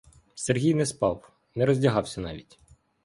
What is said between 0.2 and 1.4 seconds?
Сергій не спав,